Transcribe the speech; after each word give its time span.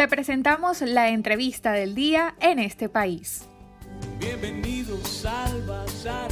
Te 0.00 0.08
presentamos 0.08 0.80
la 0.80 1.10
entrevista 1.10 1.72
del 1.72 1.94
día 1.94 2.34
en 2.40 2.58
este 2.58 2.88
país. 2.88 3.46
Bienvenidos 4.18 5.26
al 5.26 5.60
Bazar. 5.66 6.30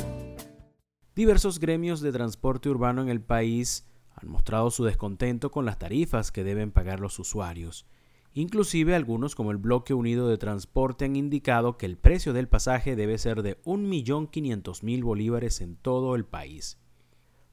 Diversos 1.14 1.60
gremios 1.60 2.00
de 2.00 2.10
transporte 2.10 2.70
urbano 2.70 3.02
en 3.02 3.10
el 3.10 3.20
país 3.20 3.86
han 4.14 4.30
mostrado 4.30 4.70
su 4.70 4.84
descontento 4.84 5.50
con 5.50 5.66
las 5.66 5.78
tarifas 5.78 6.32
que 6.32 6.44
deben 6.44 6.72
pagar 6.72 7.00
los 7.00 7.18
usuarios. 7.18 7.84
Inclusive 8.32 8.94
algunos 8.94 9.34
como 9.34 9.50
el 9.50 9.58
Bloque 9.58 9.92
Unido 9.92 10.30
de 10.30 10.38
Transporte 10.38 11.04
han 11.04 11.16
indicado 11.16 11.76
que 11.76 11.84
el 11.84 11.98
precio 11.98 12.32
del 12.32 12.48
pasaje 12.48 12.96
debe 12.96 13.18
ser 13.18 13.42
de 13.42 13.60
1.500.000 13.64 15.04
bolívares 15.04 15.60
en 15.60 15.76
todo 15.76 16.14
el 16.14 16.24
país. 16.24 16.78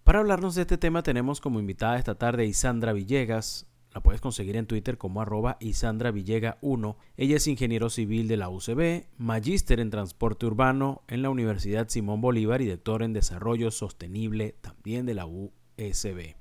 Para 0.05 0.19
hablarnos 0.19 0.55
de 0.55 0.61
este 0.61 0.77
tema 0.77 1.03
tenemos 1.03 1.41
como 1.41 1.59
invitada 1.59 1.97
esta 1.97 2.15
tarde 2.15 2.43
a 2.43 2.45
Isandra 2.45 2.93
Villegas. 2.93 3.67
La 3.95 4.01
puedes 4.01 4.19
conseguir 4.19 4.57
en 4.57 4.67
Twitter 4.67 4.97
como 4.97 5.21
arroba 5.21 5.55
Isandra 5.61 6.11
Villega 6.11 6.57
1. 6.59 6.97
Ella 7.15 7.37
es 7.37 7.47
ingeniero 7.47 7.89
civil 7.89 8.27
de 8.27 8.35
la 8.35 8.49
UCB, 8.49 9.05
magíster 9.17 9.79
en 9.79 9.89
transporte 9.89 10.45
urbano 10.45 11.03
en 11.07 11.21
la 11.21 11.29
Universidad 11.29 11.87
Simón 11.87 12.19
Bolívar 12.19 12.61
y 12.61 12.67
doctor 12.67 13.03
en 13.03 13.13
desarrollo 13.13 13.71
sostenible 13.71 14.57
también 14.59 15.05
de 15.05 15.13
la 15.13 15.27
USB. 15.27 16.35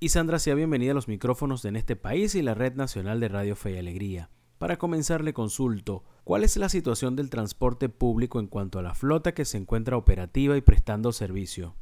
Y 0.00 0.08
Sandra 0.08 0.38
sea 0.38 0.54
bienvenida 0.54 0.92
a 0.92 0.94
los 0.94 1.06
micrófonos 1.06 1.60
de 1.60 1.68
En 1.68 1.76
este 1.76 1.96
país 1.96 2.34
y 2.34 2.40
la 2.40 2.54
Red 2.54 2.76
Nacional 2.76 3.20
de 3.20 3.28
Radio 3.28 3.56
Fe 3.56 3.72
y 3.72 3.76
Alegría. 3.76 4.30
Para 4.56 4.78
comenzar 4.78 5.22
le 5.22 5.34
consulto, 5.34 6.02
¿cuál 6.24 6.44
es 6.44 6.56
la 6.56 6.70
situación 6.70 7.14
del 7.14 7.28
transporte 7.28 7.90
público 7.90 8.40
en 8.40 8.46
cuanto 8.46 8.78
a 8.78 8.82
la 8.82 8.94
flota 8.94 9.34
que 9.34 9.44
se 9.44 9.58
encuentra 9.58 9.98
operativa 9.98 10.56
y 10.56 10.62
prestando 10.62 11.12
servicio? 11.12 11.76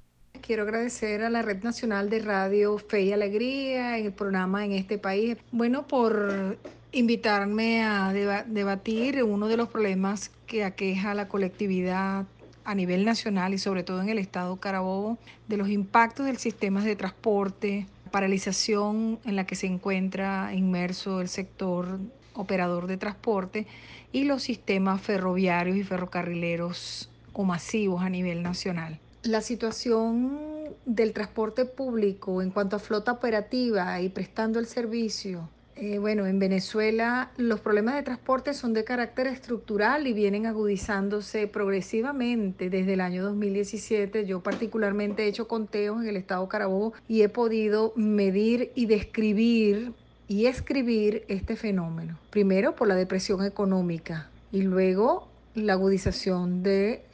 Quiero 0.46 0.64
agradecer 0.64 1.22
a 1.22 1.30
la 1.30 1.40
Red 1.40 1.62
Nacional 1.62 2.10
de 2.10 2.18
Radio 2.18 2.76
Fe 2.76 3.00
y 3.00 3.12
Alegría 3.12 3.96
en 3.96 4.04
el 4.04 4.12
programa 4.12 4.62
En 4.62 4.72
este 4.72 4.98
país. 4.98 5.38
Bueno, 5.52 5.86
por 5.86 6.58
invitarme 6.92 7.82
a 7.82 8.12
debatir 8.12 9.22
uno 9.22 9.48
de 9.48 9.56
los 9.56 9.70
problemas 9.70 10.30
que 10.46 10.62
aqueja 10.62 11.12
a 11.12 11.14
la 11.14 11.28
colectividad 11.28 12.26
a 12.62 12.74
nivel 12.74 13.06
nacional 13.06 13.54
y 13.54 13.58
sobre 13.58 13.84
todo 13.84 14.02
en 14.02 14.10
el 14.10 14.18
estado 14.18 14.56
Carabobo, 14.56 15.16
de 15.48 15.56
los 15.56 15.70
impactos 15.70 16.26
del 16.26 16.36
sistema 16.36 16.84
de 16.84 16.94
transporte, 16.94 17.86
paralización 18.10 19.20
en 19.24 19.36
la 19.36 19.46
que 19.46 19.56
se 19.56 19.66
encuentra 19.66 20.52
inmerso 20.52 21.22
el 21.22 21.28
sector 21.28 22.00
operador 22.34 22.86
de 22.86 22.98
transporte 22.98 23.66
y 24.12 24.24
los 24.24 24.42
sistemas 24.42 25.00
ferroviarios 25.00 25.78
y 25.78 25.84
ferrocarrileros 25.84 27.10
o 27.32 27.44
masivos 27.44 28.02
a 28.02 28.10
nivel 28.10 28.42
nacional. 28.42 29.00
La 29.24 29.40
situación 29.40 30.38
del 30.86 31.12
transporte 31.12 31.64
público 31.64 32.42
en 32.42 32.50
cuanto 32.50 32.76
a 32.76 32.78
flota 32.78 33.12
operativa 33.12 34.00
y 34.00 34.08
prestando 34.08 34.58
el 34.58 34.66
servicio 34.66 35.48
eh, 35.76 35.98
bueno, 35.98 36.26
en 36.26 36.38
Venezuela 36.38 37.32
los 37.36 37.60
problemas 37.60 37.96
de 37.96 38.04
transporte 38.04 38.54
son 38.54 38.74
de 38.74 38.84
carácter 38.84 39.26
estructural 39.26 40.06
y 40.06 40.12
vienen 40.12 40.46
agudizándose 40.46 41.48
progresivamente 41.48 42.70
desde 42.70 42.92
el 42.92 43.00
año 43.00 43.24
2017. 43.24 44.24
Yo 44.24 44.40
particularmente 44.40 45.24
he 45.24 45.26
hecho 45.26 45.48
conteos 45.48 46.02
en 46.02 46.08
el 46.08 46.16
estado 46.16 46.48
Carabobo 46.48 46.92
y 47.08 47.22
he 47.22 47.28
podido 47.28 47.92
medir 47.96 48.70
y 48.76 48.86
describir 48.86 49.92
y 50.28 50.46
escribir 50.46 51.24
este 51.26 51.56
fenómeno. 51.56 52.18
Primero 52.30 52.76
por 52.76 52.86
la 52.86 52.94
depresión 52.94 53.44
económica 53.44 54.30
y 54.52 54.62
luego 54.62 55.26
la 55.54 55.74
agudización 55.74 56.62
de, 56.62 57.04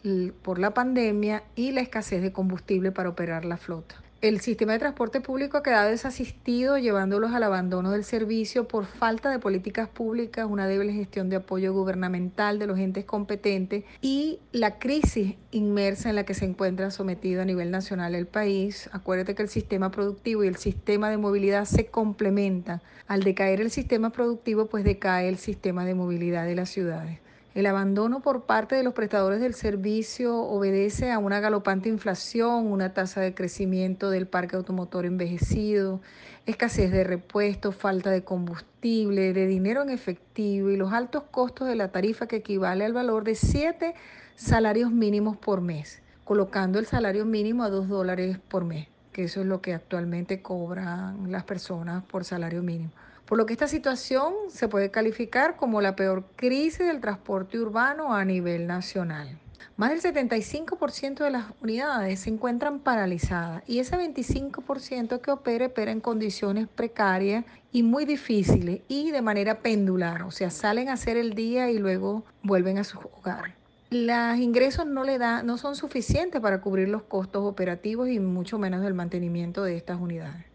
por 0.42 0.58
la 0.58 0.72
pandemia 0.72 1.42
y 1.56 1.72
la 1.72 1.80
escasez 1.80 2.22
de 2.22 2.32
combustible 2.32 2.92
para 2.92 3.10
operar 3.10 3.44
la 3.44 3.56
flota. 3.56 4.02
El 4.22 4.40
sistema 4.40 4.74
de 4.74 4.80
transporte 4.80 5.22
público 5.22 5.56
ha 5.56 5.62
quedado 5.62 5.88
desasistido, 5.88 6.76
llevándolos 6.76 7.32
al 7.32 7.42
abandono 7.42 7.90
del 7.90 8.04
servicio 8.04 8.68
por 8.68 8.84
falta 8.84 9.30
de 9.30 9.38
políticas 9.38 9.88
públicas, 9.88 10.46
una 10.46 10.66
débil 10.66 10.90
gestión 10.90 11.30
de 11.30 11.36
apoyo 11.36 11.72
gubernamental 11.72 12.58
de 12.58 12.66
los 12.66 12.78
entes 12.78 13.06
competentes 13.06 13.84
y 14.02 14.38
la 14.52 14.78
crisis 14.78 15.36
inmersa 15.52 16.10
en 16.10 16.16
la 16.16 16.24
que 16.24 16.34
se 16.34 16.44
encuentra 16.44 16.90
sometido 16.90 17.40
a 17.40 17.46
nivel 17.46 17.70
nacional 17.70 18.14
el 18.14 18.26
país. 18.26 18.90
Acuérdate 18.92 19.34
que 19.34 19.42
el 19.42 19.48
sistema 19.48 19.90
productivo 19.90 20.44
y 20.44 20.48
el 20.48 20.56
sistema 20.56 21.08
de 21.08 21.16
movilidad 21.16 21.64
se 21.64 21.86
complementan. 21.86 22.82
Al 23.06 23.22
decaer 23.22 23.62
el 23.62 23.70
sistema 23.70 24.10
productivo, 24.10 24.66
pues 24.66 24.84
decae 24.84 25.30
el 25.30 25.38
sistema 25.38 25.86
de 25.86 25.94
movilidad 25.94 26.44
de 26.44 26.56
las 26.56 26.68
ciudades. 26.68 27.20
El 27.52 27.66
abandono 27.66 28.20
por 28.20 28.44
parte 28.44 28.76
de 28.76 28.84
los 28.84 28.94
prestadores 28.94 29.40
del 29.40 29.54
servicio 29.54 30.36
obedece 30.36 31.10
a 31.10 31.18
una 31.18 31.40
galopante 31.40 31.88
inflación, 31.88 32.68
una 32.70 32.94
tasa 32.94 33.20
de 33.20 33.34
crecimiento 33.34 34.08
del 34.08 34.28
parque 34.28 34.54
automotor 34.54 35.04
envejecido, 35.04 36.00
escasez 36.46 36.92
de 36.92 37.02
repuestos, 37.02 37.74
falta 37.74 38.10
de 38.10 38.22
combustible, 38.22 39.32
de 39.32 39.48
dinero 39.48 39.82
en 39.82 39.90
efectivo 39.90 40.70
y 40.70 40.76
los 40.76 40.92
altos 40.92 41.24
costos 41.24 41.66
de 41.66 41.74
la 41.74 41.90
tarifa 41.90 42.28
que 42.28 42.36
equivale 42.36 42.84
al 42.84 42.92
valor 42.92 43.24
de 43.24 43.34
siete 43.34 43.94
salarios 44.36 44.92
mínimos 44.92 45.36
por 45.36 45.60
mes, 45.60 46.02
colocando 46.22 46.78
el 46.78 46.86
salario 46.86 47.24
mínimo 47.24 47.64
a 47.64 47.68
dos 47.68 47.88
dólares 47.88 48.38
por 48.48 48.64
mes, 48.64 48.86
que 49.10 49.24
eso 49.24 49.40
es 49.40 49.46
lo 49.46 49.60
que 49.60 49.74
actualmente 49.74 50.40
cobran 50.40 51.32
las 51.32 51.42
personas 51.42 52.04
por 52.04 52.24
salario 52.24 52.62
mínimo 52.62 52.92
por 53.30 53.38
lo 53.38 53.46
que 53.46 53.52
esta 53.52 53.68
situación 53.68 54.34
se 54.48 54.66
puede 54.66 54.90
calificar 54.90 55.54
como 55.54 55.80
la 55.80 55.94
peor 55.94 56.24
crisis 56.34 56.84
del 56.84 57.00
transporte 57.00 57.60
urbano 57.60 58.12
a 58.12 58.24
nivel 58.24 58.66
nacional. 58.66 59.38
Más 59.76 59.90
del 59.90 60.02
75% 60.02 61.22
de 61.22 61.30
las 61.30 61.44
unidades 61.62 62.18
se 62.18 62.30
encuentran 62.30 62.80
paralizadas 62.80 63.62
y 63.68 63.78
ese 63.78 63.96
25% 63.96 65.20
que 65.20 65.30
opera 65.30 65.66
opera 65.66 65.92
en 65.92 66.00
condiciones 66.00 66.66
precarias 66.66 67.44
y 67.70 67.84
muy 67.84 68.04
difíciles 68.04 68.80
y 68.88 69.12
de 69.12 69.22
manera 69.22 69.60
pendular, 69.60 70.24
o 70.24 70.32
sea, 70.32 70.50
salen 70.50 70.88
a 70.88 70.94
hacer 70.94 71.16
el 71.16 71.34
día 71.34 71.70
y 71.70 71.78
luego 71.78 72.24
vuelven 72.42 72.78
a 72.78 72.84
su 72.84 72.98
hogar. 72.98 73.54
Los 73.90 74.38
ingresos 74.38 74.86
no 74.86 75.04
le 75.04 75.18
da, 75.18 75.44
no 75.44 75.56
son 75.56 75.76
suficientes 75.76 76.40
para 76.40 76.60
cubrir 76.60 76.88
los 76.88 77.04
costos 77.04 77.44
operativos 77.44 78.08
y 78.08 78.18
mucho 78.18 78.58
menos 78.58 78.82
del 78.82 78.94
mantenimiento 78.94 79.62
de 79.62 79.76
estas 79.76 80.00
unidades. 80.00 80.49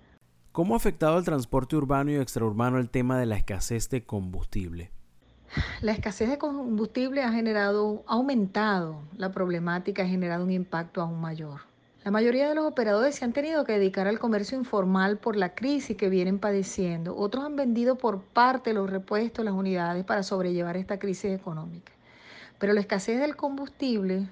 ¿Cómo 0.56 0.74
ha 0.74 0.78
afectado 0.78 1.18
al 1.18 1.26
transporte 1.26 1.76
urbano 1.76 2.12
y 2.12 2.16
extraurbano 2.16 2.80
el 2.80 2.90
tema 2.90 3.20
de 3.20 3.26
la 3.26 3.36
escasez 3.36 3.90
de 3.90 4.06
combustible? 4.06 4.90
La 5.82 5.92
escasez 5.92 6.30
de 6.30 6.38
combustible 6.38 7.24
ha 7.24 7.32
generado, 7.34 8.06
ha 8.08 8.14
aumentado 8.14 9.02
la 9.18 9.34
problemática, 9.34 10.04
ha 10.04 10.08
generado 10.08 10.46
un 10.46 10.52
impacto 10.52 11.02
aún 11.02 11.20
mayor. 11.20 11.60
La 12.06 12.12
mayoría 12.12 12.48
de 12.48 12.56
los 12.56 12.64
operadores 12.64 13.16
se 13.16 13.26
han 13.26 13.34
tenido 13.34 13.66
que 13.66 13.74
dedicar 13.74 14.08
al 14.08 14.18
comercio 14.18 14.58
informal 14.58 15.18
por 15.18 15.36
la 15.36 15.56
crisis 15.56 15.98
que 15.98 16.08
vienen 16.08 16.40
padeciendo. 16.40 17.18
Otros 17.18 17.44
han 17.44 17.58
vendido 17.58 17.98
por 17.98 18.22
parte 18.22 18.72
los 18.72 18.90
repuestos, 18.90 19.44
las 19.44 19.56
unidades 19.56 20.06
para 20.06 20.24
sobrellevar 20.24 20.78
esta 20.78 21.00
crisis 21.00 21.32
económica. 21.32 21.92
Pero 22.60 22.72
la 22.72 22.80
escasez 22.80 23.20
del 23.20 23.36
combustible 23.36 24.30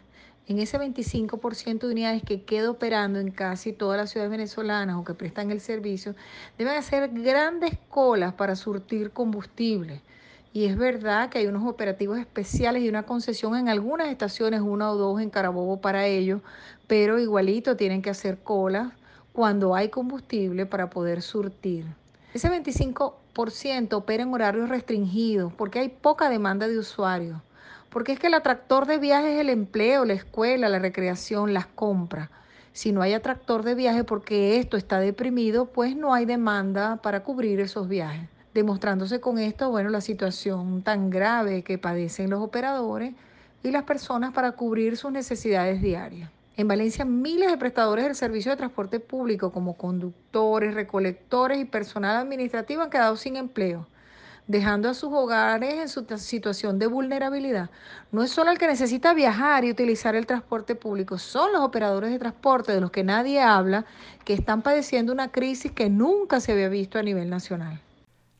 en 0.48 0.60
ese 0.60 0.78
25% 0.78 1.80
de 1.88 1.92
unidades 1.92 2.24
que 2.24 2.44
queda 2.44 2.70
operando 2.70 3.20
en 3.20 3.32
casi 3.32 3.72
todas 3.72 3.98
las 3.98 4.10
ciudades 4.10 4.32
venezolanas 4.32 4.98
o 4.98 5.04
que 5.04 5.14
prestan 5.14 5.52
el 5.52 5.62
servicio, 5.62 6.16
deben 6.58 6.76
hacer 6.76 7.10
grandes 7.14 7.78
colas 7.90 8.34
para 8.34 8.56
surtir 8.56 9.12
combustible. 9.12 10.02
Y 10.52 10.66
es 10.66 10.78
verdad 10.78 11.30
que 11.30 11.40
hay 11.40 11.48
unos 11.48 11.66
operativos 11.68 12.20
especiales 12.20 12.84
y 12.84 12.90
una 12.90 13.04
concesión 13.04 13.56
en 13.56 13.70
algunas 13.70 14.10
estaciones, 14.10 14.62
una 14.62 14.92
o 14.92 14.98
dos 14.98 15.22
en 15.22 15.30
Carabobo 15.30 15.82
para 15.82 16.06
ello, 16.06 16.42
pero 16.88 17.20
igualito 17.20 17.76
tienen 17.76 18.02
que 18.02 18.10
hacer 18.12 18.40
colas 18.40 18.94
cuando 19.32 19.74
hay 19.74 19.90
combustible 19.90 20.66
para 20.66 20.90
poder 20.90 21.22
surtir. 21.22 21.86
Ese 22.34 22.50
25% 22.50 23.94
opera 23.94 24.24
en 24.24 24.34
horarios 24.34 24.70
restringidos 24.70 25.54
porque 25.54 25.80
hay 25.80 25.90
poca 25.90 26.30
demanda 26.30 26.68
de 26.68 26.78
usuarios 26.78 27.40
porque 27.94 28.14
es 28.14 28.20
que 28.20 28.26
el 28.26 28.34
atractor 28.34 28.88
de 28.88 28.98
viaje 28.98 29.36
es 29.36 29.40
el 29.42 29.52
empleo, 29.52 30.04
la 30.04 30.14
escuela, 30.14 30.68
la 30.68 30.80
recreación, 30.80 31.54
las 31.54 31.68
compras. 31.68 32.32
Si 32.72 32.92
no 32.92 33.04
hay 33.04 33.14
atractor 33.14 33.62
de 33.62 33.76
viaje 33.76 34.04
porque 34.04 34.58
esto 34.58 34.78
está 34.78 35.00
deprimido, 35.00 35.68
pues 35.68 35.96
no 35.96 36.12
hay 36.12 36.26
demanda 36.26 36.96
para 37.04 37.22
cubrir 37.22 37.60
esos 37.60 37.88
viajes. 37.88 38.28
Demostrándose 38.56 39.20
con 39.20 39.38
esto, 39.38 39.70
bueno, 39.70 39.92
la 39.92 40.02
situación 40.02 40.82
tan 40.82 41.12
grave 41.12 41.62
que 41.62 41.78
padecen 41.78 42.32
los 42.32 42.42
operadores 42.42 43.14
y 43.62 43.70
las 43.70 43.84
personas 43.84 44.34
para 44.34 44.54
cubrir 44.54 44.98
sus 44.98 45.12
necesidades 45.12 45.80
diarias. 45.80 46.32
En 46.58 46.68
Valencia, 46.68 47.06
miles 47.06 47.52
de 47.52 47.58
prestadores 47.58 48.06
del 48.06 48.16
servicio 48.16 48.50
de 48.50 48.58
transporte 48.58 49.00
público, 49.00 49.52
como 49.52 49.78
conductores, 49.78 50.74
recolectores 50.74 51.60
y 51.60 51.66
personal 51.66 52.18
administrativo, 52.18 52.82
han 52.82 52.90
quedado 52.90 53.18
sin 53.18 53.36
empleo 53.36 53.86
dejando 54.48 54.90
a 54.90 54.94
sus 54.94 55.12
hogares 55.14 55.74
en 55.76 55.90
su 55.90 56.06
situación 56.18 56.80
de 56.80 56.88
vulnerabilidad. 56.88 57.70
No 58.12 58.24
es 58.24 58.32
solo 58.32 58.52
el 58.52 58.58
que 58.58 58.68
necesita 58.68 59.14
viajar 59.14 59.64
y 59.64 59.72
utilizar 59.72 60.16
el 60.16 60.26
transporte 60.26 60.76
público, 60.76 61.18
son 61.18 61.54
los 61.54 61.62
operadores 61.62 62.12
de 62.12 62.20
transporte 62.20 62.72
de 62.72 62.82
los 62.82 62.92
que 62.92 63.04
nadie 63.04 63.42
habla 63.42 63.86
que 64.26 64.34
están 64.34 64.62
padeciendo 64.62 65.14
una 65.14 65.32
crisis 65.32 65.72
que 65.72 65.90
nunca 65.90 66.40
se 66.40 66.52
había 66.52 66.70
visto 66.70 67.00
a 67.00 67.04
nivel 67.04 67.30
nacional. 67.30 67.82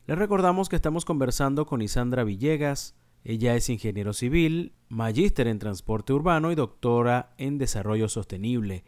Les 0.06 0.18
recordamos 0.18 0.68
que 0.68 0.76
estamos 0.76 1.04
conversando 1.04 1.64
con 1.64 1.80
Isandra 1.80 2.24
Villegas. 2.24 2.94
Ella 3.24 3.54
es 3.54 3.70
ingeniero 3.70 4.12
civil, 4.12 4.74
magíster 4.90 5.46
en 5.48 5.58
transporte 5.58 6.12
urbano 6.12 6.52
y 6.52 6.54
doctora 6.54 7.30
en 7.38 7.56
desarrollo 7.56 8.10
sostenible. 8.10 8.84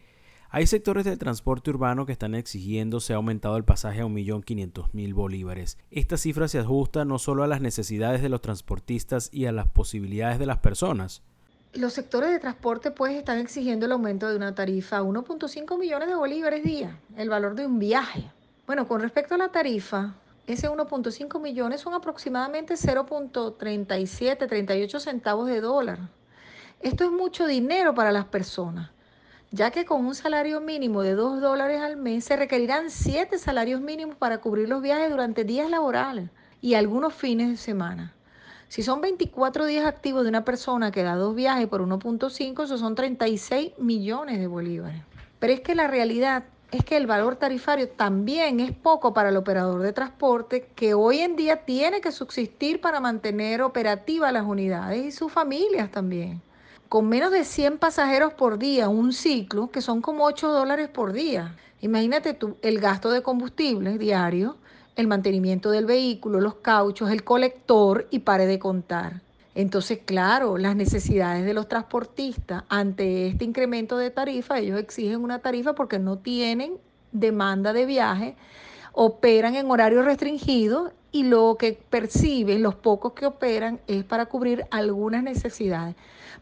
Hay 0.57 0.67
sectores 0.67 1.05
del 1.05 1.19
transporte 1.19 1.69
urbano 1.69 2.07
que 2.07 2.13
están 2.13 2.35
exigiendo 2.35 2.99
se 3.01 3.13
ha 3.13 3.17
aumentado 3.17 3.59
el 3.59 3.65
pasaje 3.65 4.01
a 4.01 4.07
1.500.000 4.07 5.13
bolívares. 5.13 5.77
Esta 5.91 6.17
cifra 6.17 6.49
se 6.49 6.59
ajusta 6.59 7.05
no 7.05 7.19
solo 7.19 7.43
a 7.43 7.47
las 7.47 7.61
necesidades 7.61 8.23
de 8.23 8.31
los 8.31 8.41
transportistas 8.41 9.29
y 9.31 9.45
a 9.45 9.53
las 9.53 9.69
posibilidades 9.69 10.39
de 10.39 10.47
las 10.47 10.57
personas. 10.61 11.21
Los 11.75 11.93
sectores 11.93 12.31
de 12.31 12.39
transporte 12.39 12.91
pues 12.91 13.13
están 13.17 13.37
exigiendo 13.39 13.85
el 13.85 13.93
aumento 13.93 14.31
de 14.31 14.37
una 14.37 14.55
tarifa 14.55 14.97
a 14.97 15.03
1.5 15.03 15.79
millones 15.79 16.09
de 16.09 16.15
bolívares 16.15 16.65
día, 16.65 16.99
el 17.19 17.29
valor 17.29 17.55
de 17.55 17.67
un 17.67 17.79
viaje. 17.79 18.25
Bueno, 18.67 18.89
con 18.89 19.03
respecto 19.03 19.35
a 19.35 19.39
la 19.39 19.53
tarifa, 19.53 20.15
ese 20.47 20.71
1.5 20.71 21.39
millones 21.39 21.83
son 21.83 21.93
aproximadamente 21.93 22.77
0.37, 22.77 24.49
38 24.49 25.01
centavos 25.01 25.49
de 25.49 25.61
dólar. 25.61 25.99
Esto 26.81 27.05
es 27.05 27.11
mucho 27.11 27.47
dinero 27.47 27.95
para 27.95 28.11
las 28.11 28.25
personas, 28.25 28.91
ya 29.57 29.71
que 29.71 29.87
con 29.87 30.05
un 30.05 30.15
salario 30.15 30.61
mínimo 30.61 31.01
de 31.01 31.15
2 31.15 31.41
dólares 31.41 31.81
al 31.81 31.97
mes 31.97 32.27
se 32.27 32.37
requerirán 32.37 32.91
7 32.91 33.39
salarios 33.39 33.81
mínimos 33.81 34.15
para 34.15 34.39
cubrir 34.39 34.69
los 34.69 34.83
viajes 34.83 35.11
durante 35.11 35.45
días 35.45 35.71
laborales 35.71 36.29
y 36.61 36.75
algunos 36.75 37.15
fines 37.15 37.49
de 37.49 37.57
semana. 37.57 38.13
Si 38.69 38.83
son 38.83 39.01
24 39.01 39.65
días 39.65 39.87
activos 39.87 40.25
de 40.25 40.29
una 40.29 40.45
persona 40.45 40.91
que 40.91 41.03
da 41.03 41.17
dos 41.17 41.35
viajes 41.35 41.69
por 41.69 41.81
1.5, 41.81 42.65
eso 42.65 42.77
son 42.77 42.95
36 42.95 43.73
millones 43.79 44.39
de 44.39 44.47
bolívares. 44.47 45.01
Pero 45.39 45.55
es 45.55 45.61
que 45.63 45.75
la 45.75 45.87
realidad 45.87 46.45
es 46.71 46.85
que 46.85 46.99
el 46.99 47.07
valor 47.07 47.37
tarifario 47.37 47.89
también 47.89 48.61
es 48.61 48.73
poco 48.73 49.15
para 49.15 49.31
el 49.31 49.39
operador 49.39 49.81
de 49.81 49.95
transporte 49.95 50.69
que 50.75 50.93
hoy 50.93 51.21
en 51.21 51.35
día 51.35 51.65
tiene 51.65 52.03
que 52.03 52.13
subsistir 52.13 52.83
para 52.83 53.01
mantener 53.01 53.63
operativas 53.63 54.35
las 54.35 54.45
unidades 54.45 55.03
y 55.03 55.13
sus 55.13 55.33
familias 55.33 55.91
también. 55.91 56.43
Con 56.89 57.09
menos 57.09 57.33
de 57.33 57.45
100 57.45 57.79
pasajeros 57.79 58.35
por 58.35 58.59
día, 58.59 58.89
un 58.89 59.13
ciclo, 59.13 59.73
que 59.73 59.81
son 59.81 60.01
como 60.01 60.25
8 60.25 60.53
dólares 60.53 60.89
por 60.89 61.13
día. 61.13 61.57
Imagínate 61.81 62.33
tú 62.33 62.57
el 62.63 62.79
gasto 62.79 63.11
de 63.11 63.23
combustible 63.23 63.99
diario, 63.99 64.57
el 64.95 65.09
mantenimiento 65.09 65.73
del 65.73 65.85
vehículo, 65.85 66.41
los 66.41 66.55
cauchos, 66.57 67.11
el 67.11 67.25
colector 67.25 68.07
y 68.13 68.21
pare 68.21 68.47
de 68.47 68.61
contar. 68.61 69.21
Entonces, 69.57 69.99
claro, 70.05 70.59
las 70.59 70.77
necesidades 70.77 71.45
de 71.45 71.55
los 71.55 71.69
transportistas 71.69 72.63
ante 72.69 73.27
este 73.27 73.45
incremento 73.45 73.99
de 73.99 74.11
tarifa, 74.11 74.61
ellos 74.61 74.79
exigen 74.79 75.25
una 75.25 75.41
tarifa 75.41 75.75
porque 75.75 75.99
no 75.99 76.19
tienen 76.19 76.79
demanda 77.11 77.73
de 77.73 77.85
viaje, 77.85 78.37
operan 78.93 79.57
en 79.57 79.69
horario 79.69 80.03
restringido 80.03 80.93
y 81.11 81.25
lo 81.25 81.57
que 81.59 81.73
perciben, 81.73 82.63
los 82.63 82.77
pocos 82.77 83.13
que 83.15 83.27
operan, 83.27 83.81
es 83.89 84.05
para 84.05 84.27
cubrir 84.27 84.67
algunas 84.71 85.25
necesidades. 85.25 85.97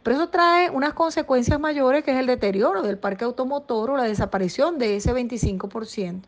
Pero 0.05 0.17
eso 0.17 0.29
trae 0.29 0.71
unas 0.71 0.93
consecuencias 0.93 1.59
mayores 1.59 2.05
que 2.05 2.13
es 2.13 2.19
el 2.19 2.27
deterioro 2.27 2.83
del 2.83 2.99
parque 2.99 3.25
automotor 3.25 3.91
o 3.91 3.97
la 3.97 4.05
desaparición 4.05 4.79
de 4.79 4.95
ese 4.95 5.13
25%. 5.13 6.23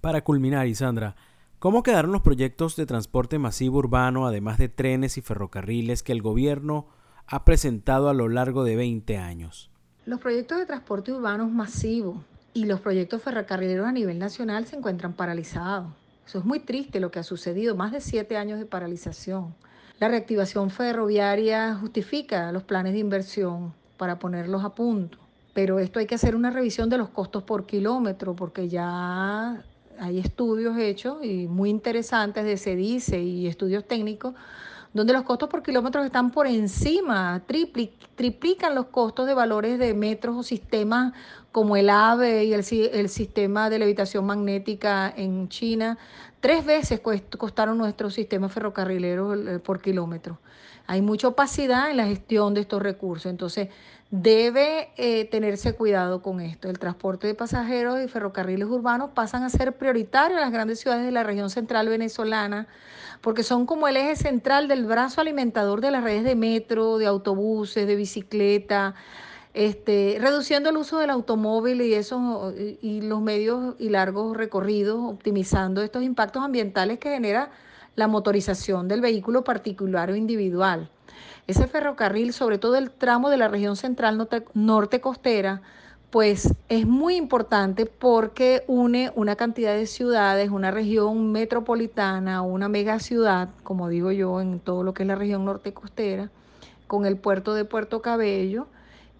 Para 0.00 0.22
culminar, 0.24 0.66
Isandra, 0.66 1.16
¿Cómo 1.58 1.82
quedaron 1.82 2.12
los 2.12 2.20
proyectos 2.20 2.76
de 2.76 2.84
transporte 2.84 3.38
masivo 3.38 3.78
urbano, 3.78 4.26
además 4.26 4.58
de 4.58 4.68
trenes 4.68 5.16
y 5.16 5.22
ferrocarriles 5.22 6.02
que 6.02 6.12
el 6.12 6.20
gobierno 6.20 6.86
ha 7.26 7.46
presentado 7.46 8.10
a 8.10 8.14
lo 8.14 8.28
largo 8.28 8.62
de 8.62 8.76
20 8.76 9.16
años? 9.16 9.70
Los 10.04 10.20
proyectos 10.20 10.58
de 10.58 10.66
transporte 10.66 11.12
urbano 11.12 11.48
masivo 11.48 12.22
y 12.52 12.66
los 12.66 12.80
proyectos 12.80 13.22
ferrocarrileros 13.22 13.86
a 13.86 13.92
nivel 13.92 14.18
nacional 14.18 14.66
se 14.66 14.76
encuentran 14.76 15.14
paralizados. 15.14 15.88
Eso 16.26 16.40
es 16.40 16.44
muy 16.44 16.60
triste 16.60 17.00
lo 17.00 17.10
que 17.10 17.20
ha 17.20 17.24
sucedido, 17.24 17.74
más 17.74 17.90
de 17.90 18.02
siete 18.02 18.36
años 18.36 18.58
de 18.58 18.66
paralización. 18.66 19.54
La 19.98 20.08
reactivación 20.08 20.68
ferroviaria 20.68 21.74
justifica 21.74 22.52
los 22.52 22.64
planes 22.64 22.92
de 22.92 22.98
inversión 22.98 23.72
para 23.96 24.18
ponerlos 24.18 24.62
a 24.62 24.74
punto, 24.74 25.16
pero 25.54 25.78
esto 25.78 25.98
hay 25.98 26.06
que 26.06 26.16
hacer 26.16 26.36
una 26.36 26.50
revisión 26.50 26.90
de 26.90 26.98
los 26.98 27.08
costos 27.08 27.44
por 27.44 27.64
kilómetro 27.64 28.36
porque 28.36 28.68
ya 28.68 29.64
hay 29.98 30.18
estudios 30.18 30.76
hechos 30.76 31.24
y 31.24 31.46
muy 31.46 31.70
interesantes 31.70 32.44
de 32.44 32.58
SEDICE 32.58 33.22
y 33.22 33.46
estudios 33.46 33.86
técnicos 33.86 34.34
donde 34.92 35.14
los 35.14 35.22
costos 35.22 35.48
por 35.48 35.62
kilómetro 35.62 36.02
están 36.04 36.30
por 36.30 36.46
encima, 36.46 37.42
triplican 37.46 38.74
los 38.74 38.86
costos 38.86 39.26
de 39.26 39.34
valores 39.34 39.78
de 39.78 39.94
metros 39.94 40.36
o 40.36 40.42
sistemas 40.42 41.12
como 41.56 41.78
el 41.78 41.88
AVE 41.88 42.44
y 42.44 42.52
el, 42.52 42.62
el 42.92 43.08
sistema 43.08 43.70
de 43.70 43.78
levitación 43.78 44.26
magnética 44.26 45.10
en 45.16 45.48
China. 45.48 45.96
Tres 46.40 46.66
veces 46.66 47.00
costaron 47.38 47.78
nuestros 47.78 48.12
sistemas 48.12 48.52
ferrocarrileros 48.52 49.62
por 49.62 49.80
kilómetro. 49.80 50.38
Hay 50.86 51.00
mucha 51.00 51.28
opacidad 51.28 51.90
en 51.90 51.96
la 51.96 52.04
gestión 52.04 52.52
de 52.52 52.60
estos 52.60 52.82
recursos. 52.82 53.30
Entonces, 53.30 53.70
debe 54.10 54.90
eh, 54.98 55.24
tenerse 55.30 55.72
cuidado 55.72 56.20
con 56.20 56.42
esto. 56.42 56.68
El 56.68 56.78
transporte 56.78 57.26
de 57.26 57.34
pasajeros 57.34 58.04
y 58.04 58.06
ferrocarriles 58.06 58.68
urbanos 58.68 59.12
pasan 59.14 59.42
a 59.42 59.48
ser 59.48 59.78
prioritarios 59.78 60.36
en 60.36 60.42
las 60.42 60.52
grandes 60.52 60.80
ciudades 60.80 61.06
de 61.06 61.10
la 61.10 61.22
región 61.22 61.48
central 61.48 61.88
venezolana 61.88 62.68
porque 63.22 63.42
son 63.42 63.64
como 63.64 63.88
el 63.88 63.96
eje 63.96 64.14
central 64.14 64.68
del 64.68 64.84
brazo 64.84 65.22
alimentador 65.22 65.80
de 65.80 65.90
las 65.90 66.04
redes 66.04 66.22
de 66.22 66.34
metro, 66.34 66.98
de 66.98 67.06
autobuses, 67.06 67.86
de 67.86 67.96
bicicleta, 67.96 68.94
este, 69.56 70.18
reduciendo 70.20 70.68
el 70.68 70.76
uso 70.76 70.98
del 70.98 71.08
automóvil 71.08 71.80
y, 71.80 71.94
eso, 71.94 72.52
y 72.58 73.00
los 73.00 73.22
medios 73.22 73.74
y 73.78 73.88
largos 73.88 74.36
recorridos, 74.36 75.00
optimizando 75.00 75.80
estos 75.80 76.02
impactos 76.02 76.44
ambientales 76.44 76.98
que 76.98 77.08
genera 77.08 77.50
la 77.94 78.06
motorización 78.06 78.86
del 78.86 79.00
vehículo 79.00 79.44
particular 79.44 80.10
o 80.10 80.14
individual. 80.14 80.90
Ese 81.46 81.66
ferrocarril, 81.68 82.34
sobre 82.34 82.58
todo 82.58 82.76
el 82.76 82.90
tramo 82.90 83.30
de 83.30 83.38
la 83.38 83.48
región 83.48 83.76
central 83.76 84.28
norte, 84.52 85.00
costera, 85.00 85.62
pues 86.10 86.52
es 86.68 86.86
muy 86.86 87.16
importante 87.16 87.86
porque 87.86 88.62
une 88.66 89.10
una 89.14 89.36
cantidad 89.36 89.74
de 89.74 89.86
ciudades, 89.86 90.50
una 90.50 90.70
región 90.70 91.32
metropolitana, 91.32 92.42
una 92.42 92.68
mega 92.68 92.98
ciudad, 92.98 93.48
como 93.62 93.88
digo 93.88 94.12
yo, 94.12 94.42
en 94.42 94.60
todo 94.60 94.82
lo 94.82 94.92
que 94.92 95.04
es 95.04 95.06
la 95.06 95.14
región 95.14 95.46
norte 95.46 95.72
costera, 95.72 96.30
con 96.86 97.06
el 97.06 97.16
puerto 97.16 97.54
de 97.54 97.64
Puerto 97.64 98.02
Cabello. 98.02 98.66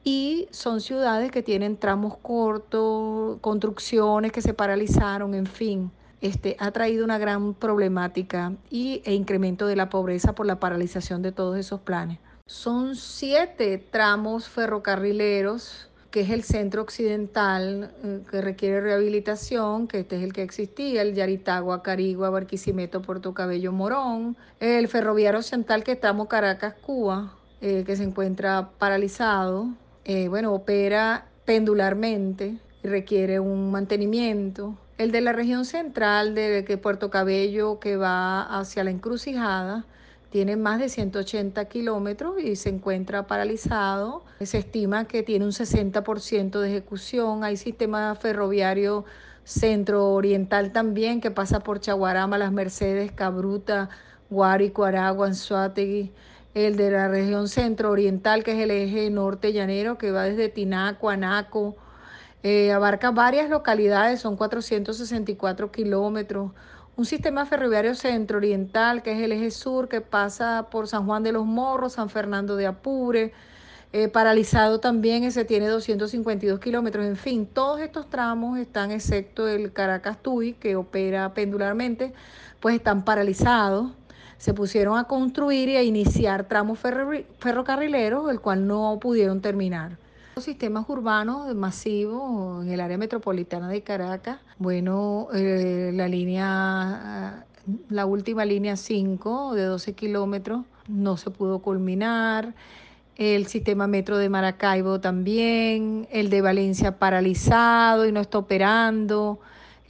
Y 0.09 0.47
son 0.53 0.81
ciudades 0.81 1.33
que 1.33 1.43
tienen 1.43 1.77
tramos 1.77 2.17
cortos, 2.19 3.39
construcciones 3.41 4.31
que 4.31 4.41
se 4.41 4.55
paralizaron, 4.55 5.35
en 5.35 5.47
fin. 5.47 5.91
Este, 6.21 6.57
ha 6.61 6.71
traído 6.71 7.05
una 7.05 7.19
gran 7.19 7.55
problemática 7.55 8.53
y, 8.71 9.03
e 9.05 9.15
incremento 9.15 9.67
de 9.67 9.75
la 9.75 9.91
pobreza 9.91 10.33
por 10.33 10.47
la 10.47 10.61
paralización 10.61 11.23
de 11.23 11.33
todos 11.33 11.59
esos 11.59 11.81
planes. 11.81 12.21
Son 12.47 12.95
siete 12.95 13.79
tramos 13.79 14.49
ferrocarrileros 14.49 15.89
que 16.13 16.21
es 16.21 16.31
el 16.31 16.45
centro 16.45 16.83
occidental 16.83 17.91
eh, 18.05 18.23
que 18.31 18.41
requiere 18.41 18.81
rehabilitación, 18.81 19.89
que 19.89 19.99
este 19.99 20.19
es 20.19 20.23
el 20.23 20.33
que 20.33 20.43
existía, 20.43 21.03
el 21.03 21.15
Yaritagua, 21.15 21.83
Carigua, 21.83 22.31
Barquisimeto, 22.31 23.03
Puerto 23.03 23.35
Cabello, 23.35 23.73
Morón, 23.73 24.37
el 24.61 24.87
ferroviario 24.87 25.43
central 25.43 25.83
que 25.83 25.93
estamos 25.93 26.29
Caracas, 26.29 26.75
Cuba, 26.81 27.35
eh, 27.61 27.83
que 27.85 27.97
se 27.97 28.05
encuentra 28.05 28.71
paralizado, 28.79 29.75
eh, 30.07 30.29
bueno, 30.29 30.55
opera 30.55 31.27
pendularmente 31.45 32.57
requiere 32.83 33.41
un 33.41 33.71
mantenimiento, 33.71 34.79
el 34.97 35.13
de 35.13 35.21
la 35.21 35.33
región 35.33 35.67
central 35.67 36.35
de 36.35 36.79
Puerto 36.83 37.11
Cabello 37.11 37.79
que 37.81 37.97
va 37.97 38.43
hacia 38.59 38.83
la 38.85 38.91
encrucijada 38.91 39.85
tiene 40.31 40.57
más 40.57 40.79
de 40.79 40.89
180 40.89 41.65
kilómetros 41.67 42.35
y 42.43 42.57
se 42.57 42.69
encuentra 42.69 43.27
paralizado. 43.27 44.25
Se 44.41 44.59
estima 44.59 45.07
que 45.07 45.23
tiene 45.23 45.45
un 45.45 45.53
60% 45.53 46.61
de 46.61 46.69
ejecución. 46.69 47.45
Hay 47.45 47.57
sistema 47.57 48.15
ferroviario 48.17 49.05
centro-oriental 49.45 50.73
también 50.73 51.21
que 51.21 51.31
pasa 51.31 51.61
por 51.61 51.81
Chaguarama, 51.81 52.37
Las 52.37 52.53
Mercedes, 52.53 53.13
Cabruta, 53.13 53.89
Guárico, 54.29 54.85
Aragua, 54.85 55.29
Anzuategui. 55.29 56.13
El 56.57 56.77
de 56.77 56.91
la 56.91 57.09
región 57.09 57.49
centro-oriental 57.49 58.43
que 58.43 58.53
es 58.53 58.59
el 58.61 58.71
eje 58.71 59.11
norte 59.11 59.53
llanero 59.53 59.99
que 59.99 60.11
va 60.11 60.23
desde 60.23 60.49
Tinaco, 60.49 61.11
Anaco, 61.11 61.77
eh, 62.43 62.73
abarca 62.73 63.11
varias 63.11 63.51
localidades, 63.51 64.21
son 64.21 64.39
464 64.39 65.71
kilómetros. 65.71 66.53
Un 66.97 67.05
sistema 67.05 67.45
ferroviario 67.45 67.95
centro-oriental, 67.95 69.03
que 69.03 69.13
es 69.13 69.19
el 69.19 69.33
eje 69.33 69.51
sur, 69.51 69.91
que 69.91 70.01
pasa 70.01 70.69
por 70.71 70.89
San 70.89 71.05
Juan 71.05 71.23
de 71.23 71.33
los 71.33 71.45
Morros, 71.45 71.93
San 71.93 72.09
Fernando 72.09 72.57
de 72.57 72.67
Apure, 72.67 73.35
eh, 73.93 74.09
paralizado 74.09 74.81
también, 74.81 75.25
ese 75.25 75.45
tiene 75.45 75.69
252 75.69 76.59
kilómetros. 76.59 77.05
En 77.05 77.17
fin, 77.17 77.47
todos 77.47 77.81
estos 77.83 78.09
tramos 78.09 78.59
están, 78.59 78.93
excepto 78.93 79.47
el 79.47 79.75
Caracas-Tuy, 79.75 80.55
que 80.55 80.75
opera 80.77 81.35
pendularmente, 81.35 82.15
pues 82.61 82.77
están 82.77 83.05
paralizados. 83.05 83.93
Se 84.39 84.55
pusieron 84.55 84.99
a 84.99 85.05
construir 85.05 85.69
y 85.69 85.77
a 85.77 85.83
iniciar 85.83 86.45
tramos 86.45 86.79
ferrocarrileros, 86.79 88.31
el 88.31 88.41
cual 88.41 88.67
no 88.67 88.99
pudieron 89.01 89.41
terminar. 89.41 89.99
Los 90.37 90.45
sistemas 90.45 90.85
urbanos 90.89 91.55
masivos 91.55 92.65
en 92.65 92.71
el 92.71 92.81
área 92.81 92.99
metropolitana 92.99 93.71
de 93.71 93.81
Caracas, 93.81 94.39
bueno, 94.59 95.29
eh, 95.33 95.93
la 95.95 96.09
línea, 96.09 97.47
la 97.89 98.05
última 98.05 98.45
línea 98.45 98.77
5 98.77 99.55
de 99.55 99.65
12 99.65 99.95
kilómetros 99.95 100.65
no 100.89 101.17
se 101.17 101.31
pudo 101.31 101.61
culminar. 101.61 102.55
el 103.17 103.47
sistema 103.47 103.87
metro 103.87 104.19
de 104.19 104.29
Maracaibo 104.29 105.01
también, 105.01 106.07
el 106.11 106.29
de 106.29 106.43
Valencia 106.43 106.99
paralizado 106.99 108.05
y 108.05 108.13
no 108.13 108.21
está 108.21 108.37
operando, 108.37 109.41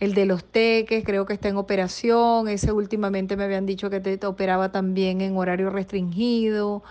el 0.00 0.14
de 0.14 0.26
los 0.26 0.44
teques 0.44 1.04
creo 1.04 1.26
que 1.26 1.32
está 1.34 1.48
en 1.48 1.56
operación, 1.56 2.48
ese 2.48 2.72
últimamente 2.72 3.36
me 3.36 3.44
habían 3.44 3.66
dicho 3.66 3.90
que 3.90 4.00
te, 4.00 4.24
operaba 4.26 4.70
también 4.70 5.20
en 5.20 5.36
horario 5.36 5.70
restringido, 5.70 6.82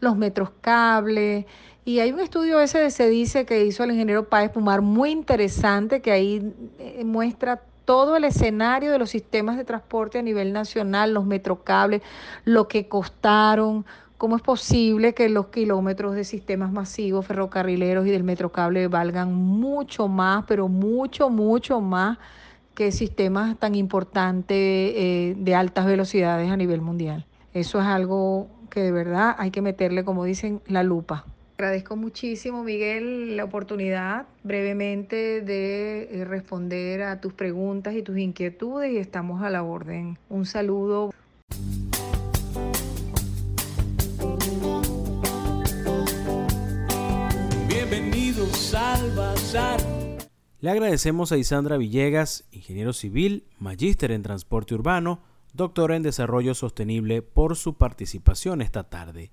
los 0.00 0.16
metros 0.16 0.50
cable. 0.60 1.46
Y 1.84 1.98
hay 1.98 2.12
un 2.12 2.20
estudio 2.20 2.60
ese 2.60 2.78
de 2.78 2.90
se 2.90 3.08
dice 3.08 3.44
que 3.44 3.64
hizo 3.64 3.82
el 3.84 3.90
ingeniero 3.90 4.28
Páez 4.28 4.50
Pumar 4.50 4.82
muy 4.82 5.10
interesante 5.10 6.00
que 6.00 6.12
ahí 6.12 6.52
eh, 6.78 7.02
muestra 7.04 7.60
todo 7.84 8.16
el 8.16 8.24
escenario 8.24 8.92
de 8.92 8.98
los 8.98 9.10
sistemas 9.10 9.56
de 9.56 9.64
transporte 9.64 10.20
a 10.20 10.22
nivel 10.22 10.52
nacional, 10.52 11.12
los 11.12 11.24
metrocables, 11.24 12.02
lo 12.44 12.68
que 12.68 12.86
costaron, 12.86 13.84
¿Cómo 14.22 14.36
es 14.36 14.42
posible 14.42 15.14
que 15.14 15.28
los 15.28 15.48
kilómetros 15.48 16.14
de 16.14 16.22
sistemas 16.22 16.70
masivos 16.70 17.26
ferrocarrileros 17.26 18.06
y 18.06 18.10
del 18.10 18.22
metrocable 18.22 18.86
valgan 18.86 19.34
mucho 19.34 20.06
más, 20.06 20.44
pero 20.46 20.68
mucho, 20.68 21.28
mucho 21.28 21.80
más 21.80 22.18
que 22.74 22.92
sistemas 22.92 23.58
tan 23.58 23.74
importantes 23.74 24.56
eh, 24.58 25.34
de 25.36 25.54
altas 25.54 25.86
velocidades 25.86 26.50
a 26.50 26.56
nivel 26.56 26.80
mundial? 26.80 27.26
Eso 27.54 27.80
es 27.80 27.86
algo 27.86 28.48
que 28.70 28.80
de 28.80 28.92
verdad 28.92 29.34
hay 29.38 29.50
que 29.50 29.60
meterle, 29.60 30.04
como 30.04 30.24
dicen, 30.24 30.60
la 30.66 30.82
lupa. 30.82 31.26
Agradezco 31.58 31.94
muchísimo, 31.96 32.64
Miguel, 32.64 33.36
la 33.36 33.44
oportunidad 33.44 34.26
brevemente 34.42 35.42
de 35.42 36.08
eh, 36.10 36.24
responder 36.24 37.02
a 37.02 37.20
tus 37.20 37.34
preguntas 37.34 37.94
y 37.94 38.02
tus 38.02 38.18
inquietudes 38.18 38.90
y 38.90 38.96
estamos 38.96 39.42
a 39.42 39.50
la 39.50 39.62
orden. 39.62 40.18
Un 40.28 40.46
saludo. 40.46 41.12
Bienvenidos 47.68 48.74
al 48.74 49.10
Bazar. 49.14 49.80
Le 50.62 50.70
agradecemos 50.70 51.32
a 51.32 51.38
Isandra 51.38 51.76
Villegas, 51.76 52.44
ingeniero 52.52 52.92
civil, 52.92 53.48
magíster 53.58 54.12
en 54.12 54.22
transporte 54.22 54.76
urbano, 54.76 55.20
doctora 55.52 55.96
en 55.96 56.04
desarrollo 56.04 56.54
sostenible, 56.54 57.20
por 57.20 57.56
su 57.56 57.74
participación 57.74 58.62
esta 58.62 58.84
tarde. 58.84 59.32